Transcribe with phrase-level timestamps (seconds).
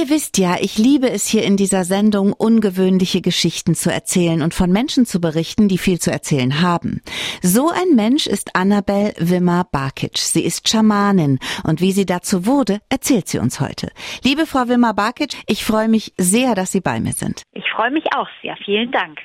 [0.00, 4.54] Ihr wisst ja, ich liebe es hier in dieser Sendung, ungewöhnliche Geschichten zu erzählen und
[4.54, 7.02] von Menschen zu berichten, die viel zu erzählen haben.
[7.42, 10.16] So ein Mensch ist Annabel Wimmer Barkic.
[10.16, 13.90] Sie ist Schamanin und wie sie dazu wurde, erzählt sie uns heute.
[14.24, 17.42] Liebe Frau Wimmer Barkic, ich freue mich sehr, dass Sie bei mir sind.
[17.52, 18.56] Ich freue mich auch sehr.
[18.64, 19.18] Vielen Dank.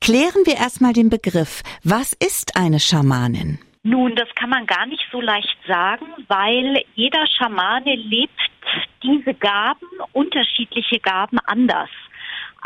[0.00, 1.64] Klären wir erstmal den Begriff.
[1.82, 3.58] Was ist eine Schamanin?
[3.86, 8.43] Nun, das kann man gar nicht so leicht sagen, weil jeder Schamane lebt
[9.02, 11.90] diese Gaben, unterschiedliche Gaben anders.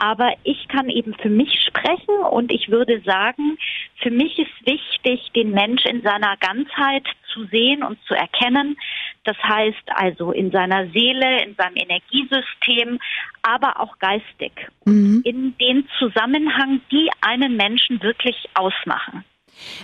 [0.00, 3.58] Aber ich kann eben für mich sprechen und ich würde sagen,
[4.00, 8.76] für mich ist wichtig, den Mensch in seiner Ganzheit zu sehen und zu erkennen.
[9.24, 13.00] Das heißt also in seiner Seele, in seinem Energiesystem,
[13.42, 14.52] aber auch geistig.
[14.84, 15.22] Mhm.
[15.24, 19.24] In den Zusammenhang, die einen Menschen wirklich ausmachen.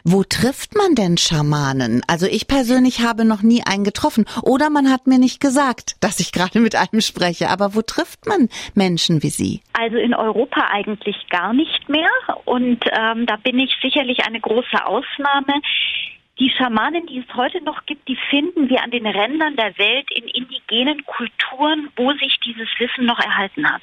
[0.05, 2.03] Wo trifft man denn Schamanen?
[2.07, 4.25] Also ich persönlich habe noch nie einen getroffen.
[4.43, 7.51] Oder man hat mir nicht gesagt, dass ich gerade mit einem spreche.
[7.51, 9.63] Aber wo trifft man Menschen wie Sie?
[9.73, 12.11] Also in Europa eigentlich gar nicht mehr.
[12.45, 15.55] Und ähm, da bin ich sicherlich eine große Ausnahme.
[16.41, 20.09] Die Schamanen, die es heute noch gibt, die finden wir an den Rändern der Welt
[20.11, 23.83] in indigenen Kulturen, wo sich dieses Wissen noch erhalten hat.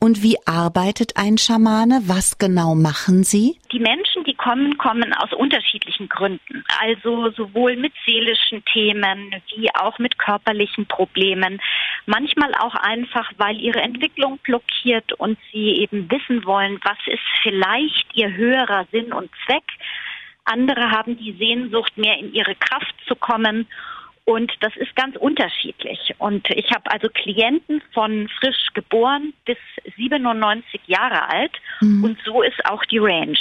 [0.00, 2.00] Und wie arbeitet ein Schamane?
[2.06, 3.60] Was genau machen Sie?
[3.70, 4.05] Die Menschen,
[4.46, 6.64] kommen, kommen aus unterschiedlichen Gründen.
[6.80, 11.60] Also sowohl mit seelischen Themen wie auch mit körperlichen Problemen.
[12.06, 18.06] Manchmal auch einfach, weil ihre Entwicklung blockiert und sie eben wissen wollen, was ist vielleicht
[18.14, 19.64] ihr höherer Sinn und Zweck
[20.46, 23.66] andere haben die Sehnsucht, mehr in ihre Kraft zu kommen.
[24.26, 26.12] Und das ist ganz unterschiedlich.
[26.18, 29.56] Und ich habe also Klienten von frisch geboren bis
[29.96, 31.52] 97 Jahre alt.
[31.80, 32.02] Mhm.
[32.02, 33.38] Und so ist auch die Range.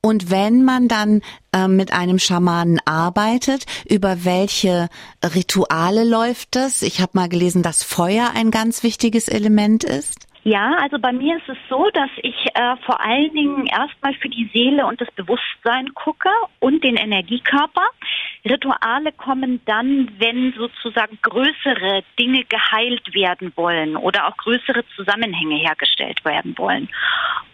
[0.00, 1.20] Und wenn man dann
[1.52, 4.88] äh, mit einem Schamanen arbeitet, über welche
[5.34, 6.82] Rituale läuft das?
[6.82, 10.28] Ich habe mal gelesen, dass Feuer ein ganz wichtiges Element ist.
[10.46, 14.28] Ja, also bei mir ist es so, dass ich äh, vor allen Dingen erstmal für
[14.28, 16.28] die Seele und das Bewusstsein gucke
[16.60, 17.88] und den Energiekörper.
[18.44, 26.22] Rituale kommen dann, wenn sozusagen größere Dinge geheilt werden wollen oder auch größere Zusammenhänge hergestellt
[26.26, 26.90] werden wollen.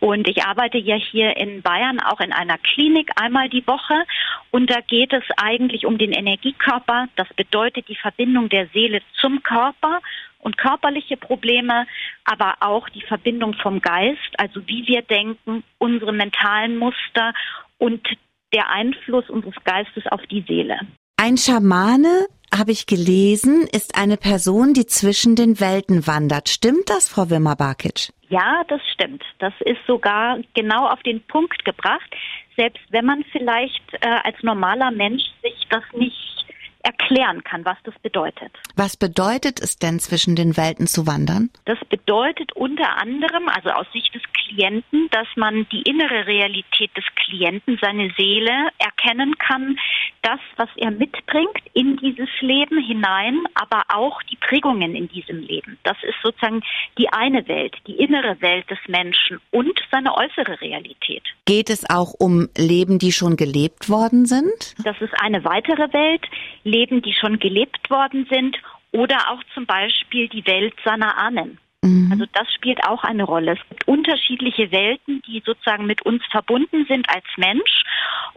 [0.01, 4.05] Und ich arbeite ja hier in Bayern auch in einer Klinik einmal die Woche
[4.51, 7.07] und da geht es eigentlich um den Energiekörper.
[7.15, 10.01] Das bedeutet die Verbindung der Seele zum Körper
[10.41, 11.87] und körperliche Probleme,
[12.25, 17.33] aber auch die Verbindung vom Geist, also wie wir denken, unsere mentalen Muster
[17.79, 18.07] und
[18.53, 20.79] der Einfluss unseres Geistes auf die Seele.
[21.17, 22.27] Ein Schamane,
[22.57, 26.49] habe ich gelesen, ist eine Person, die zwischen den Welten wandert.
[26.49, 28.13] Stimmt das, Frau Wimmer-Barkic?
[28.29, 29.23] Ja, das stimmt.
[29.39, 32.11] Das ist sogar genau auf den Punkt gebracht.
[32.57, 36.40] Selbst wenn man vielleicht äh, als normaler Mensch sich das nicht
[36.83, 38.53] erklären kann, was das bedeutet.
[38.77, 41.51] Was bedeutet es denn, zwischen den Welten zu wandern?
[41.65, 47.05] Das bedeutet unter anderem, also aus Sicht des Klienten, dass man die innere Realität des
[47.15, 49.79] Klienten, seine Seele erkennen kann,
[50.23, 55.79] das, was er mitbringt in dieses Leben hinein, aber auch die Prägungen in diesem Leben.
[55.83, 56.63] Das ist sozusagen
[56.99, 61.23] die eine Welt, die innere Welt des Menschen und seine äußere Realität.
[61.47, 64.75] Geht es auch um Leben, die schon gelebt worden sind?
[64.85, 66.23] Das ist eine weitere Welt,
[66.65, 68.57] Leben, die schon gelebt worden sind
[68.93, 71.59] oder auch zum Beispiel die Welt seiner Ahnen.
[72.21, 73.53] Also das spielt auch eine Rolle.
[73.53, 77.83] Es gibt unterschiedliche Welten, die sozusagen mit uns verbunden sind als Mensch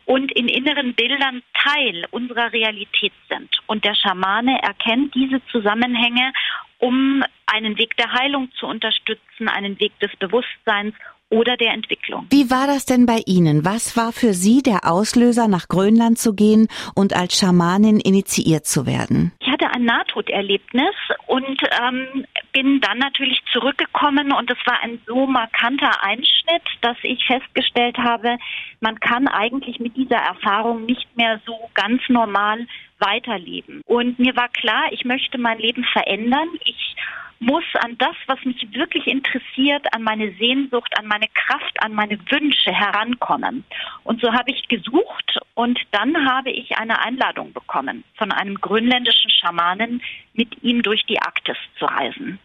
[0.06, 3.50] und in inneren Bildern Teil unserer Realität sind.
[3.68, 6.32] Und der Schamane erkennt diese Zusammenhänge,
[6.78, 10.96] um einen Weg der Heilung zu unterstützen, einen Weg des Bewusstseins
[11.34, 12.28] oder der Entwicklung.
[12.30, 13.66] Wie war das denn bei Ihnen?
[13.66, 18.86] Was war für Sie der Auslöser, nach Grönland zu gehen und als Schamanin initiiert zu
[18.86, 19.32] werden?
[19.40, 20.94] Ich hatte ein Nahtoderlebnis
[21.26, 27.26] und ähm, bin dann natürlich zurückgekommen und es war ein so markanter Einschnitt, dass ich
[27.26, 28.38] festgestellt habe,
[28.80, 32.68] man kann eigentlich mit dieser Erfahrung nicht mehr so ganz normal
[33.06, 33.82] weiterleben.
[33.86, 36.48] Und mir war klar, ich möchte mein Leben verändern.
[36.64, 36.96] Ich
[37.40, 42.18] muss an das, was mich wirklich interessiert, an meine Sehnsucht, an meine Kraft, an meine
[42.32, 43.66] Wünsche herankommen.
[44.04, 49.30] Und so habe ich gesucht und dann habe ich eine Einladung bekommen von einem grönländischen
[49.30, 50.02] Schamanen,
[50.34, 52.40] mit ihm durch die Arktis zu reisen.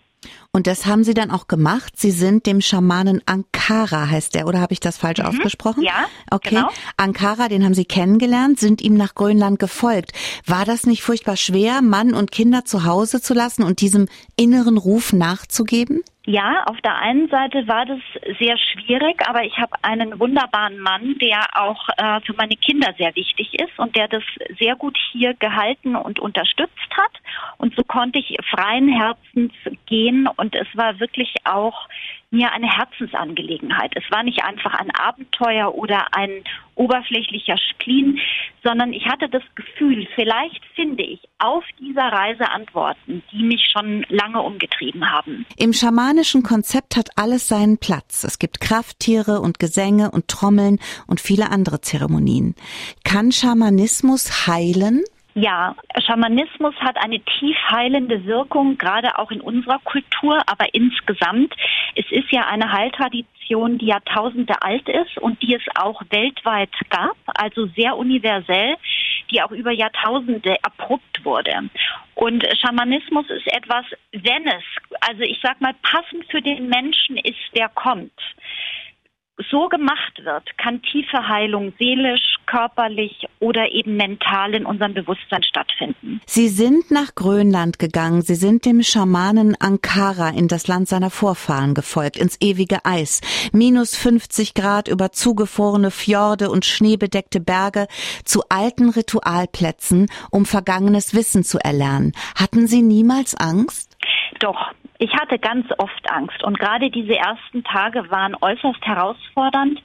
[0.53, 1.95] Und das haben Sie dann auch gemacht.
[1.97, 5.27] Sie sind dem Schamanen Ankara, heißt der, oder habe ich das falsch mhm.
[5.27, 5.83] ausgesprochen?
[5.83, 6.07] Ja.
[6.31, 6.57] Okay.
[6.57, 6.69] Genau.
[6.97, 10.13] Ankara, den haben Sie kennengelernt, sind ihm nach Grönland gefolgt.
[10.47, 14.79] War das nicht furchtbar schwer, Mann und Kinder zu Hause zu lassen und diesem inneren
[14.79, 16.03] Ruf nachzugeben?
[16.31, 18.01] Ja, auf der einen Seite war das
[18.39, 23.17] sehr schwierig, aber ich habe einen wunderbaren Mann, der auch äh, für meine Kinder sehr
[23.17, 24.23] wichtig ist und der das
[24.59, 27.13] sehr gut hier gehalten und unterstützt hat.
[27.57, 29.55] Und so konnte ich freien Herzens
[29.87, 31.89] gehen und es war wirklich auch
[32.31, 33.93] mir eine Herzensangelegenheit.
[33.97, 36.45] Es war nicht einfach ein Abenteuer oder ein
[36.75, 38.19] oberflächlicher Spleen,
[38.63, 44.05] sondern ich hatte das Gefühl, vielleicht finde ich auf dieser Reise Antworten, die mich schon
[44.09, 45.47] lange umgetrieben haben.
[45.57, 48.25] Im schamanischen Konzept hat alles seinen Platz.
[48.25, 52.55] Es gibt Krafttiere und Gesänge und Trommeln und viele andere Zeremonien.
[53.05, 55.03] Kann Schamanismus heilen?
[55.41, 61.55] Ja, Schamanismus hat eine tief heilende Wirkung, gerade auch in unserer Kultur, aber insgesamt.
[61.95, 67.17] Es ist ja eine Heiltradition, die Jahrtausende alt ist und die es auch weltweit gab,
[67.27, 68.75] also sehr universell,
[69.31, 71.71] die auch über Jahrtausende erprobt wurde.
[72.17, 74.65] Und Schamanismus ist etwas, wenn es,
[75.03, 78.11] also ich sag mal, passend für den Menschen ist, der kommt
[79.51, 86.21] so gemacht wird, kann tiefe Heilung seelisch, körperlich oder eben mental in unserem Bewusstsein stattfinden.
[86.27, 88.23] Sie sind nach Grönland gegangen.
[88.23, 93.21] Sie sind dem Schamanen Ankara in das Land seiner Vorfahren gefolgt, ins ewige Eis.
[93.53, 97.87] Minus 50 Grad über zugefrorene Fjorde und schneebedeckte Berge
[98.25, 102.13] zu alten Ritualplätzen, um vergangenes Wissen zu erlernen.
[102.35, 103.97] Hatten Sie niemals Angst?
[104.41, 109.81] Doch, ich hatte ganz oft Angst und gerade diese ersten Tage waren äußerst herausfordernd.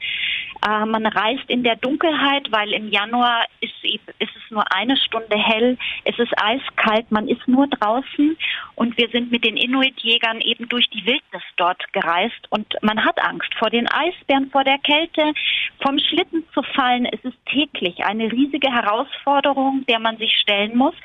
[0.68, 5.38] Äh, man reist in der Dunkelheit, weil im Januar ist, ist es nur eine Stunde
[5.38, 8.38] hell, es ist eiskalt, man ist nur draußen
[8.76, 13.24] und wir sind mit den Inuit-Jägern eben durch die Wildnis dort gereist und man hat
[13.24, 15.34] Angst vor den Eisbären, vor der Kälte,
[15.82, 17.06] vom Schlitten zu fallen.
[17.06, 20.96] Es ist täglich eine riesige Herausforderung, der man sich stellen muss.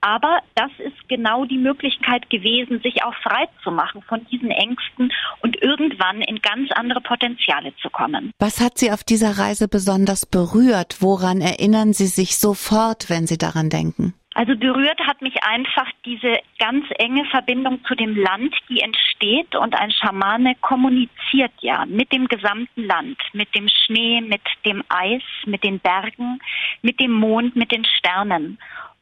[0.00, 5.12] Aber das ist genau die Möglichkeit gewesen, sich auch frei zu machen von diesen Ängsten
[5.42, 8.30] und irgendwann in ganz andere Potenziale zu kommen.
[8.38, 10.98] Was hat Sie auf dieser Reise besonders berührt?
[11.00, 14.14] Woran erinnern Sie sich sofort, wenn Sie daran denken?
[14.38, 19.74] Also berührt hat mich einfach diese ganz enge Verbindung zu dem Land, die entsteht und
[19.74, 25.64] ein Schamane kommuniziert ja mit dem gesamten Land, mit dem Schnee, mit dem Eis, mit
[25.64, 26.38] den Bergen,
[26.82, 28.58] mit dem Mond, mit den Sternen.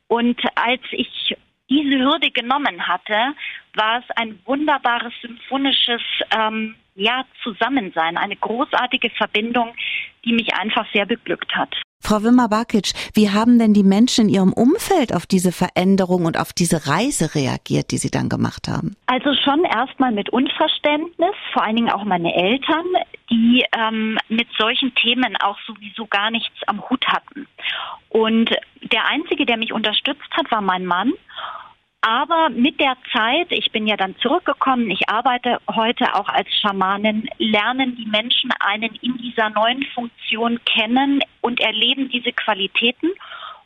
[0.08, 1.36] Und als ich
[1.68, 3.34] diese Hürde genommen hatte,
[3.74, 9.74] war es ein wunderbares symphonisches ähm, ja, Zusammensein, eine großartige Verbindung,
[10.24, 11.74] die mich einfach sehr beglückt hat.
[12.06, 16.52] Frau Wimmer-Bakic, wie haben denn die Menschen in Ihrem Umfeld auf diese Veränderung und auf
[16.52, 18.94] diese Reise reagiert, die Sie dann gemacht haben?
[19.06, 22.84] Also schon erstmal mit Unverständnis, vor allen Dingen auch meine Eltern,
[23.28, 27.48] die ähm, mit solchen Themen auch sowieso gar nichts am Hut hatten.
[28.10, 28.50] Und
[28.96, 31.12] der Einzige, der mich unterstützt hat, war mein Mann.
[32.00, 37.28] Aber mit der Zeit, ich bin ja dann zurückgekommen, ich arbeite heute auch als Schamanin,
[37.38, 43.10] lernen die Menschen einen in dieser neuen Funktion kennen und erleben diese Qualitäten.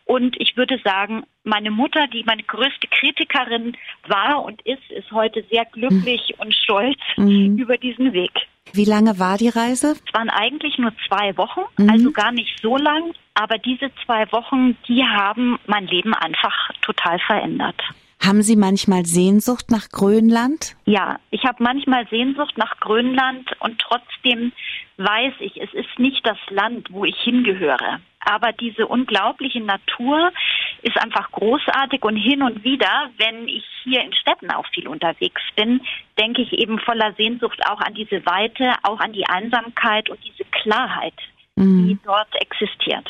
[0.04, 3.76] Und ich würde sagen, meine Mutter, die meine größte Kritikerin
[4.08, 6.42] war und ist, ist heute sehr glücklich mhm.
[6.42, 7.56] und stolz mhm.
[7.56, 8.32] über diesen Weg.
[8.72, 9.92] Wie lange war die Reise?
[9.92, 11.90] Es waren eigentlich nur zwei Wochen, mhm.
[11.90, 13.12] also gar nicht so lang.
[13.40, 17.80] Aber diese zwei Wochen, die haben mein Leben einfach total verändert.
[18.22, 20.76] Haben Sie manchmal Sehnsucht nach Grönland?
[20.84, 24.52] Ja, ich habe manchmal Sehnsucht nach Grönland und trotzdem
[24.98, 28.00] weiß ich, es ist nicht das Land, wo ich hingehöre.
[28.20, 30.30] Aber diese unglaubliche Natur
[30.82, 35.40] ist einfach großartig und hin und wieder, wenn ich hier in Städten auch viel unterwegs
[35.56, 35.80] bin,
[36.18, 40.44] denke ich eben voller Sehnsucht auch an diese Weite, auch an die Einsamkeit und diese
[40.50, 41.14] Klarheit,
[41.56, 41.88] mhm.
[41.88, 43.08] die dort existiert.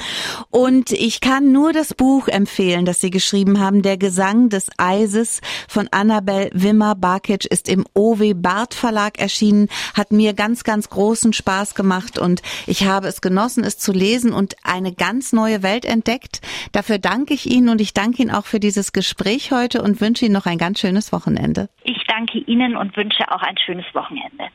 [0.50, 3.82] Und ich kann nur das Buch empfehlen, das Sie geschrieben haben.
[3.82, 9.68] Der Gesang des Eises von Annabelle Wimmer Barkic ist im OW Barth Verlag erschienen.
[9.96, 14.32] Hat mir ganz, ganz großen Spaß gemacht und ich habe es genossen, es zu lesen
[14.32, 16.40] und eine ganz neue Welt entdeckt.
[16.72, 20.24] Dafür danke ich Ihnen und ich danke Ihnen auch für dieses Gespräch heute und wünsche
[20.24, 21.68] Ihnen noch ein ganz schönes Wochenende.
[21.84, 24.46] Ich danke Ihnen und wünsche auch ein schönes Wochenende.